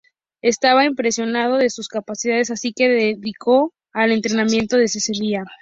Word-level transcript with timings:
Estaba 0.41 0.85
impresionado 0.85 1.57
de 1.57 1.69
sus 1.69 1.87
capacidades, 1.87 2.49
así 2.49 2.73
que 2.73 2.85
se 2.87 3.17
dedicó 3.19 3.71
al 3.93 4.11
entrenamiento 4.11 4.75
desde 4.77 4.97
ese 4.97 5.11
día. 5.13 5.43